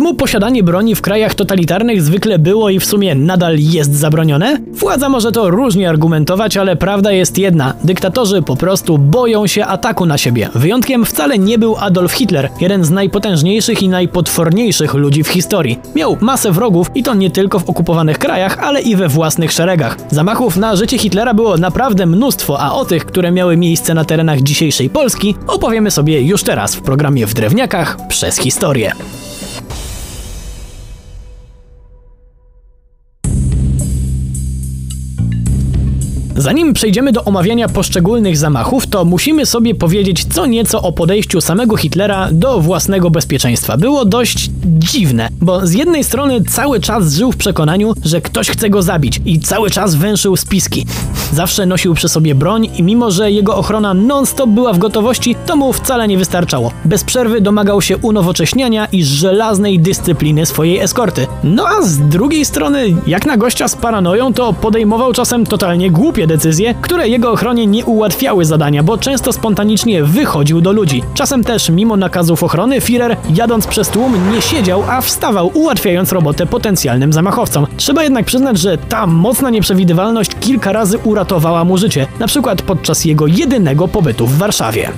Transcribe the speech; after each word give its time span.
Czemu 0.00 0.14
posiadanie 0.14 0.62
broni 0.62 0.94
w 0.94 1.02
krajach 1.02 1.34
totalitarnych 1.34 2.02
zwykle 2.02 2.38
było 2.38 2.70
i 2.70 2.80
w 2.80 2.84
sumie 2.84 3.14
nadal 3.14 3.56
jest 3.58 3.94
zabronione? 3.94 4.58
Władza 4.72 5.08
może 5.08 5.32
to 5.32 5.50
różnie 5.50 5.88
argumentować, 5.88 6.56
ale 6.56 6.76
prawda 6.76 7.12
jest 7.12 7.38
jedna. 7.38 7.74
Dyktatorzy 7.84 8.42
po 8.42 8.56
prostu 8.56 8.98
boją 8.98 9.46
się 9.46 9.66
ataku 9.66 10.06
na 10.06 10.18
siebie. 10.18 10.48
Wyjątkiem 10.54 11.04
wcale 11.04 11.38
nie 11.38 11.58
był 11.58 11.76
Adolf 11.76 12.12
Hitler, 12.12 12.50
jeden 12.60 12.84
z 12.84 12.90
najpotężniejszych 12.90 13.82
i 13.82 13.88
najpotworniejszych 13.88 14.94
ludzi 14.94 15.24
w 15.24 15.28
historii. 15.28 15.78
Miał 15.94 16.16
masę 16.20 16.52
wrogów 16.52 16.90
i 16.94 17.02
to 17.02 17.14
nie 17.14 17.30
tylko 17.30 17.58
w 17.58 17.70
okupowanych 17.70 18.18
krajach, 18.18 18.58
ale 18.58 18.80
i 18.80 18.96
we 18.96 19.08
własnych 19.08 19.52
szeregach. 19.52 19.96
Zamachów 20.10 20.56
na 20.56 20.76
życie 20.76 20.98
Hitlera 20.98 21.34
było 21.34 21.56
naprawdę 21.56 22.06
mnóstwo, 22.06 22.60
a 22.60 22.72
o 22.72 22.84
tych, 22.84 23.04
które 23.06 23.32
miały 23.32 23.56
miejsce 23.56 23.94
na 23.94 24.04
terenach 24.04 24.40
dzisiejszej 24.40 24.90
Polski, 24.90 25.34
opowiemy 25.46 25.90
sobie 25.90 26.20
już 26.22 26.42
teraz 26.42 26.74
w 26.74 26.82
programie 26.82 27.26
W 27.26 27.34
Drewniakach 27.34 27.96
przez 28.08 28.38
historię. 28.38 28.92
Zanim 36.40 36.72
przejdziemy 36.74 37.12
do 37.12 37.24
omawiania 37.24 37.68
poszczególnych 37.68 38.36
zamachów, 38.36 38.86
to 38.86 39.04
musimy 39.04 39.46
sobie 39.46 39.74
powiedzieć 39.74 40.26
co 40.34 40.46
nieco 40.46 40.82
o 40.82 40.92
podejściu 40.92 41.40
samego 41.40 41.76
Hitlera 41.76 42.28
do 42.32 42.60
własnego 42.60 43.10
bezpieczeństwa. 43.10 43.76
Było 43.76 44.04
dość 44.04 44.50
dziwne, 44.64 45.28
bo 45.40 45.66
z 45.66 45.72
jednej 45.72 46.04
strony 46.04 46.44
cały 46.44 46.80
czas 46.80 47.12
żył 47.12 47.32
w 47.32 47.36
przekonaniu, 47.36 47.94
że 48.04 48.20
ktoś 48.20 48.50
chce 48.50 48.70
go 48.70 48.82
zabić 48.82 49.20
i 49.24 49.40
cały 49.40 49.70
czas 49.70 49.94
węszył 49.94 50.36
spiski. 50.36 50.86
Zawsze 51.32 51.66
nosił 51.66 51.94
przy 51.94 52.08
sobie 52.08 52.34
broń 52.34 52.68
i 52.76 52.82
mimo, 52.82 53.10
że 53.10 53.30
jego 53.30 53.56
ochrona 53.56 53.94
non-stop 53.94 54.50
była 54.50 54.72
w 54.72 54.78
gotowości, 54.78 55.36
to 55.46 55.56
mu 55.56 55.72
wcale 55.72 56.08
nie 56.08 56.18
wystarczało. 56.18 56.72
Bez 56.84 57.04
przerwy 57.04 57.40
domagał 57.40 57.82
się 57.82 57.96
unowocześniania 57.96 58.86
i 58.92 59.04
żelaznej 59.04 59.80
dyscypliny 59.80 60.46
swojej 60.46 60.78
eskorty. 60.78 61.26
No 61.44 61.66
a 61.68 61.82
z 61.82 61.98
drugiej 61.98 62.44
strony, 62.44 62.96
jak 63.06 63.26
na 63.26 63.36
gościa 63.36 63.68
z 63.68 63.76
paranoją, 63.76 64.34
to 64.34 64.52
podejmował 64.52 65.12
czasem 65.12 65.46
totalnie 65.46 65.90
głupie 65.90 66.26
decyzje, 66.30 66.74
które 66.74 67.08
jego 67.08 67.32
ochronie 67.32 67.66
nie 67.66 67.84
ułatwiały 67.84 68.44
zadania, 68.44 68.82
bo 68.82 68.98
często 68.98 69.32
spontanicznie 69.32 70.04
wychodził 70.04 70.60
do 70.60 70.72
ludzi. 70.72 71.02
Czasem 71.14 71.44
też, 71.44 71.70
mimo 71.70 71.96
nakazów 71.96 72.42
ochrony, 72.42 72.80
Führer 72.80 73.16
jadąc 73.34 73.66
przez 73.66 73.88
tłum 73.88 74.32
nie 74.32 74.42
siedział, 74.42 74.84
a 74.88 75.00
wstawał, 75.00 75.50
ułatwiając 75.54 76.12
robotę 76.12 76.46
potencjalnym 76.46 77.12
zamachowcom. 77.12 77.66
Trzeba 77.76 78.02
jednak 78.02 78.26
przyznać, 78.26 78.58
że 78.58 78.78
ta 78.78 79.06
mocna 79.06 79.50
nieprzewidywalność 79.50 80.30
kilka 80.40 80.72
razy 80.72 80.98
uratowała 80.98 81.64
mu 81.64 81.78
życie, 81.78 82.06
na 82.18 82.26
przykład 82.26 82.62
podczas 82.62 83.04
jego 83.04 83.26
jedynego 83.26 83.88
pobytu 83.88 84.26
w 84.26 84.38
Warszawie. 84.38 84.90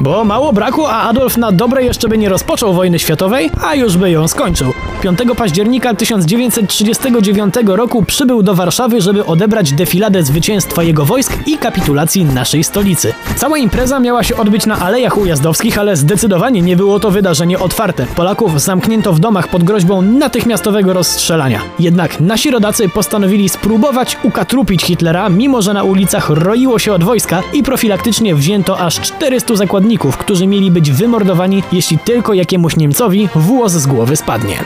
Bo 0.00 0.24
mało 0.24 0.52
braku, 0.52 0.86
a 0.86 1.02
Adolf 1.02 1.36
na 1.36 1.52
dobre 1.52 1.84
jeszcze 1.84 2.08
by 2.08 2.18
nie 2.18 2.28
rozpoczął 2.28 2.74
wojny 2.74 2.98
światowej, 2.98 3.50
a 3.64 3.74
już 3.74 3.96
by 3.96 4.10
ją 4.10 4.28
skończył. 4.28 4.72
5 5.02 5.18
października 5.36 5.94
1939 5.94 7.54
roku 7.66 8.02
przybył 8.02 8.42
do 8.42 8.54
Warszawy, 8.54 9.00
żeby 9.00 9.26
odebrać 9.26 9.72
defiladę 9.72 10.22
zwycięstwa 10.22 10.82
jego 10.82 11.04
wojsk 11.04 11.32
i 11.46 11.58
kapitulacji 11.58 12.24
naszej 12.24 12.64
stolicy. 12.64 13.12
Cała 13.36 13.58
impreza 13.58 14.00
miała 14.00 14.22
się 14.22 14.36
odbyć 14.36 14.66
na 14.66 14.78
Alejach 14.78 15.18
Ujazdowskich, 15.18 15.78
ale 15.78 15.96
zdecydowanie 15.96 16.62
nie 16.62 16.76
było 16.76 17.00
to 17.00 17.10
wydarzenie 17.10 17.58
otwarte. 17.58 18.06
Polaków 18.06 18.60
zamknięto 18.60 19.12
w 19.12 19.20
domach 19.20 19.48
pod 19.48 19.64
groźbą 19.64 20.02
natychmiastowego 20.02 20.92
rozstrzelania. 20.92 21.60
Jednak 21.78 22.20
nasi 22.20 22.50
rodacy 22.50 22.88
postanowili 22.88 23.48
spróbować 23.48 24.16
ukatrupić 24.22 24.82
Hitlera, 24.82 25.28
mimo 25.28 25.62
że 25.62 25.74
na 25.74 25.84
ulicach 25.84 26.30
roiło 26.30 26.78
się 26.78 26.92
od 26.92 27.04
wojska 27.04 27.42
i 27.52 27.62
profilaktycznie 27.62 28.34
wzięto 28.34 28.78
aż 28.78 29.00
400 29.00 29.56
zakładników, 29.56 29.89
którzy 29.98 30.46
mieli 30.46 30.70
być 30.70 30.90
wymordowani, 30.90 31.62
jeśli 31.72 31.98
tylko 31.98 32.34
jakiemuś 32.34 32.76
Niemcowi 32.76 33.28
włos 33.34 33.72
z 33.72 33.86
głowy 33.86 34.16
spadnie. 34.16 34.64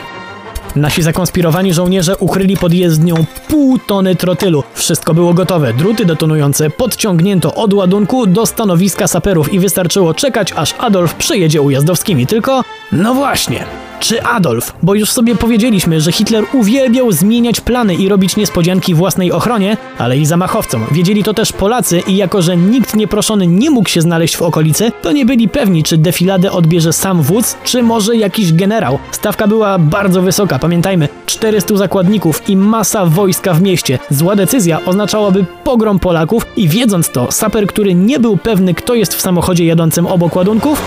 Nasi 0.76 1.02
zakonspirowani 1.02 1.74
żołnierze 1.74 2.16
ukryli 2.16 2.56
pod 2.56 2.72
jezdnią 2.72 3.14
pół 3.48 3.78
tony 3.78 4.16
trotylu. 4.16 4.62
Wszystko 4.74 5.14
było 5.14 5.34
gotowe. 5.34 5.72
Druty 5.72 6.04
detonujące 6.04 6.70
podciągnięto 6.70 7.54
od 7.54 7.74
ładunku 7.74 8.26
do 8.26 8.46
stanowiska 8.46 9.06
saperów 9.06 9.52
i 9.52 9.58
wystarczyło 9.58 10.14
czekać, 10.14 10.52
aż 10.52 10.74
Adolf 10.78 11.14
przejedzie 11.14 11.62
ujazdowskimi. 11.62 12.26
Tylko, 12.26 12.64
no 12.92 13.14
właśnie, 13.14 13.64
czy 14.00 14.22
Adolf? 14.22 14.72
Bo 14.82 14.94
już 14.94 15.10
sobie 15.10 15.36
powiedzieliśmy, 15.36 16.00
że 16.00 16.12
Hitler 16.12 16.44
uwielbiał 16.52 17.12
zmieniać 17.12 17.60
plany 17.60 17.94
i 17.94 18.08
robić 18.08 18.36
niespodzianki 18.36 18.94
własnej 18.94 19.32
ochronie, 19.32 19.76
ale 19.98 20.18
i 20.18 20.26
zamachowcom. 20.26 20.84
Wiedzieli 20.92 21.24
to 21.24 21.34
też 21.34 21.52
Polacy 21.52 22.02
i 22.06 22.16
jako, 22.16 22.42
że 22.42 22.56
nikt 22.56 22.96
nieproszony 22.96 23.46
nie 23.46 23.70
mógł 23.70 23.88
się 23.88 24.00
znaleźć 24.00 24.36
w 24.36 24.42
okolicy, 24.42 24.92
to 25.02 25.12
nie 25.12 25.26
byli 25.26 25.48
pewni, 25.48 25.82
czy 25.82 25.98
defiladę 25.98 26.52
odbierze 26.52 26.92
sam 26.92 27.22
wódz, 27.22 27.56
czy 27.64 27.82
może 27.82 28.16
jakiś 28.16 28.52
generał. 28.52 28.98
Stawka 29.10 29.46
była 29.46 29.78
bardzo 29.78 30.22
wysoka, 30.22 30.58
pamiętajmy, 30.58 31.08
400 31.26 31.76
zakładników 31.76 32.48
i 32.48 32.56
masa 32.56 33.06
wojska 33.06 33.54
w 33.54 33.62
mieście. 33.62 33.98
Zła 34.10 34.36
decyzja 34.36 34.84
oznaczałaby 34.84 35.44
pogrom 35.64 35.98
Polaków 35.98 36.46
i 36.56 36.68
wiedząc 36.68 37.10
to, 37.10 37.32
saper, 37.32 37.66
który 37.66 37.94
nie 37.94 38.18
był 38.18 38.36
pewny, 38.36 38.74
kto 38.74 38.94
jest 38.94 39.14
w 39.14 39.20
samochodzie 39.20 39.64
jadącym 39.64 40.06
obok 40.06 40.36
ładunków, 40.36 40.82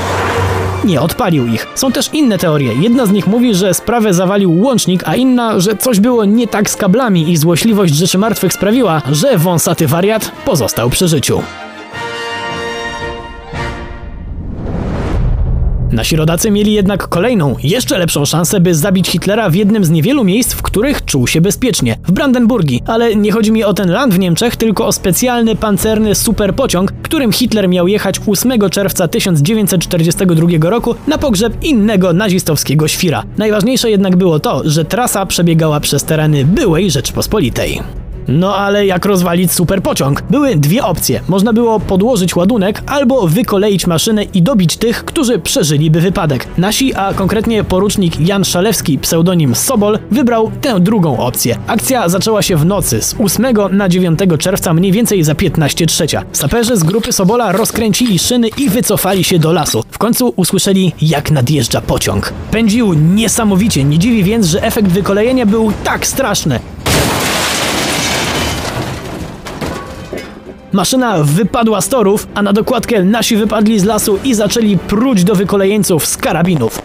nie 0.85 1.01
odpalił 1.01 1.47
ich. 1.47 1.67
Są 1.75 1.91
też 1.91 2.09
inne 2.13 2.37
teorie. 2.37 2.73
Jedna 2.73 3.05
z 3.05 3.11
nich 3.11 3.27
mówi, 3.27 3.55
że 3.55 3.73
sprawę 3.73 4.13
zawalił 4.13 4.61
łącznik, 4.61 5.03
a 5.05 5.15
inna, 5.15 5.59
że 5.59 5.75
coś 5.75 5.99
było 5.99 6.25
nie 6.25 6.47
tak 6.47 6.69
z 6.69 6.75
kablami 6.75 7.31
i 7.31 7.37
złośliwość 7.37 7.95
rzeczy 7.95 8.17
martwych 8.17 8.53
sprawiła, 8.53 9.01
że 9.11 9.37
wąsaty 9.37 9.87
wariat 9.87 10.31
pozostał 10.45 10.89
przy 10.89 11.07
życiu. 11.07 11.41
Nasi 15.97 16.15
rodacy 16.15 16.51
mieli 16.51 16.73
jednak 16.73 17.07
kolejną, 17.07 17.55
jeszcze 17.63 17.97
lepszą 17.97 18.25
szansę, 18.25 18.59
by 18.59 18.75
zabić 18.75 19.07
Hitlera 19.07 19.49
w 19.49 19.55
jednym 19.55 19.85
z 19.85 19.89
niewielu 19.89 20.23
miejsc, 20.23 20.53
w 20.53 20.61
których 20.61 21.05
czuł 21.05 21.27
się 21.27 21.41
bezpiecznie 21.41 21.97
w 22.07 22.11
Brandenburgii. 22.11 22.83
Ale 22.87 23.15
nie 23.15 23.31
chodzi 23.31 23.51
mi 23.51 23.63
o 23.63 23.73
ten 23.73 23.91
land 23.91 24.13
w 24.13 24.19
Niemczech, 24.19 24.55
tylko 24.55 24.87
o 24.87 24.91
specjalny 24.91 25.55
pancerny 25.55 26.15
superpociąg, 26.15 26.93
którym 27.01 27.31
Hitler 27.31 27.69
miał 27.69 27.87
jechać 27.87 28.19
8 28.27 28.69
czerwca 28.69 29.07
1942 29.07 30.69
roku 30.69 30.95
na 31.07 31.17
pogrzeb 31.17 31.63
innego 31.63 32.13
nazistowskiego 32.13 32.87
świra. 32.87 33.23
Najważniejsze 33.37 33.89
jednak 33.89 34.15
było 34.15 34.39
to, 34.39 34.61
że 34.65 34.85
trasa 34.85 35.25
przebiegała 35.25 35.79
przez 35.79 36.03
tereny 36.03 36.45
byłej 36.45 36.91
Rzeczpospolitej. 36.91 37.81
No 38.27 38.55
ale 38.55 38.85
jak 38.85 39.05
rozwalić 39.05 39.51
superpociąg? 39.51 40.21
Były 40.21 40.55
dwie 40.55 40.83
opcje. 40.83 41.21
Można 41.27 41.53
było 41.53 41.79
podłożyć 41.79 42.35
ładunek 42.35 42.81
albo 42.85 43.27
wykoleić 43.27 43.87
maszynę 43.87 44.23
i 44.23 44.41
dobić 44.41 44.77
tych, 44.77 45.05
którzy 45.05 45.39
przeżyliby 45.39 46.01
wypadek. 46.01 46.47
Nasi, 46.57 46.95
a 46.95 47.13
konkretnie 47.13 47.63
porucznik 47.63 48.19
Jan 48.19 48.45
Szalewski, 48.45 48.99
pseudonim 48.99 49.55
Sobol, 49.55 49.99
wybrał 50.11 50.51
tę 50.61 50.79
drugą 50.79 51.17
opcję. 51.17 51.57
Akcja 51.67 52.09
zaczęła 52.09 52.41
się 52.41 52.55
w 52.55 52.65
nocy 52.65 53.01
z 53.01 53.15
8 53.19 53.45
na 53.71 53.89
9 53.89 54.19
czerwca 54.39 54.73
mniej 54.73 54.91
więcej 54.91 55.23
za 55.23 55.35
15 55.35 55.85
trzecia. 55.85 56.23
Saperzy 56.31 56.77
z 56.77 56.83
grupy 56.83 57.11
Sobola 57.11 57.51
rozkręcili 57.51 58.19
szyny 58.19 58.47
i 58.57 58.69
wycofali 58.69 59.23
się 59.23 59.39
do 59.39 59.53
lasu. 59.53 59.83
W 59.91 59.97
końcu 59.97 60.33
usłyszeli, 60.35 60.93
jak 61.01 61.31
nadjeżdża 61.31 61.81
pociąg. 61.81 62.33
Pędził 62.51 62.93
niesamowicie, 62.93 63.83
nie 63.83 63.99
dziwi 63.99 64.23
więc, 64.23 64.45
że 64.45 64.63
efekt 64.63 64.87
wykolejenia 64.87 65.45
był 65.45 65.71
tak 65.83 66.07
straszny. 66.07 66.59
Maszyna 70.71 71.23
wypadła 71.23 71.81
z 71.81 71.89
torów, 71.89 72.27
a 72.35 72.41
na 72.41 72.53
dokładkę 72.53 73.03
nasi 73.03 73.37
wypadli 73.37 73.79
z 73.79 73.83
lasu 73.83 74.19
i 74.23 74.33
zaczęli 74.33 74.77
pruć 74.77 75.23
do 75.23 75.35
wykolejeńców 75.35 76.05
z 76.05 76.17
karabinów. 76.17 76.81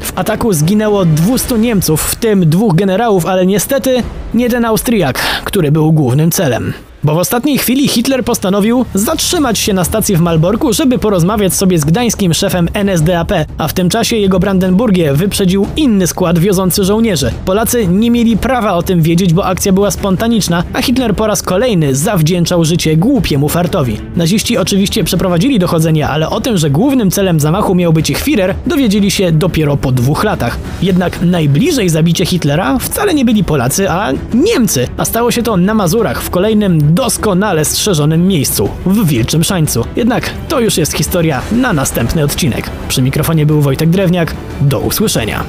W 0.00 0.18
ataku 0.18 0.52
zginęło 0.52 1.04
200 1.04 1.58
Niemców, 1.58 2.02
w 2.02 2.14
tym 2.14 2.50
dwóch 2.50 2.74
generałów, 2.74 3.26
ale 3.26 3.46
niestety 3.46 4.02
nie 4.34 4.50
ten 4.50 4.64
Austriak, 4.64 5.18
który 5.44 5.72
był 5.72 5.92
głównym 5.92 6.30
celem. 6.30 6.72
Bo 7.06 7.14
w 7.14 7.18
ostatniej 7.18 7.58
chwili 7.58 7.88
Hitler 7.88 8.24
postanowił 8.24 8.84
zatrzymać 8.94 9.58
się 9.58 9.72
na 9.72 9.84
stacji 9.84 10.16
w 10.16 10.20
Malborku, 10.20 10.72
żeby 10.72 10.98
porozmawiać 10.98 11.54
sobie 11.54 11.78
z 11.78 11.84
gdańskim 11.84 12.34
szefem 12.34 12.68
NSDAP, 12.74 13.32
a 13.58 13.68
w 13.68 13.72
tym 13.72 13.88
czasie 13.88 14.16
jego 14.16 14.38
Brandenburgię 14.38 15.12
wyprzedził 15.14 15.66
inny 15.76 16.06
skład 16.06 16.38
wiozący 16.38 16.84
żołnierzy. 16.84 17.32
Polacy 17.44 17.86
nie 17.86 18.10
mieli 18.10 18.36
prawa 18.36 18.74
o 18.74 18.82
tym 18.82 19.02
wiedzieć, 19.02 19.34
bo 19.34 19.44
akcja 19.44 19.72
była 19.72 19.90
spontaniczna, 19.90 20.64
a 20.72 20.82
Hitler 20.82 21.14
po 21.14 21.26
raz 21.26 21.42
kolejny 21.42 21.94
zawdzięczał 21.94 22.64
życie 22.64 22.96
głupiemu 22.96 23.48
fartowi. 23.48 23.96
Naziści 24.16 24.58
oczywiście 24.58 25.04
przeprowadzili 25.04 25.58
dochodzenia, 25.58 26.10
ale 26.10 26.30
o 26.30 26.40
tym, 26.40 26.58
że 26.58 26.70
głównym 26.70 27.10
celem 27.10 27.40
zamachu 27.40 27.74
miał 27.74 27.92
być 27.92 28.10
ich 28.10 28.24
Führer, 28.24 28.54
dowiedzieli 28.66 29.10
się 29.10 29.32
dopiero 29.32 29.76
po 29.76 29.92
dwóch 29.92 30.24
latach. 30.24 30.58
Jednak 30.82 31.22
najbliżej 31.22 31.88
zabicia 31.88 32.26
Hitlera 32.26 32.78
wcale 32.78 33.14
nie 33.14 33.24
byli 33.24 33.44
Polacy, 33.44 33.90
a 33.90 34.12
Niemcy, 34.34 34.88
a 34.96 35.04
stało 35.04 35.30
się 35.30 35.42
to 35.42 35.56
na 35.56 35.74
Mazurach 35.74 36.22
w 36.22 36.30
kolejnym 36.30 36.95
doskonale 36.96 37.64
strzeżonym 37.64 38.26
miejscu, 38.26 38.68
w 38.86 39.06
Wilczym 39.06 39.44
Szańcu. 39.44 39.84
Jednak 39.96 40.30
to 40.48 40.60
już 40.60 40.76
jest 40.76 40.92
historia 40.92 41.42
na 41.52 41.72
następny 41.72 42.24
odcinek. 42.24 42.70
Przy 42.88 43.02
mikrofonie 43.02 43.46
był 43.46 43.60
Wojtek 43.60 43.90
Drewniak. 43.90 44.34
Do 44.60 44.80
usłyszenia. 44.80 45.44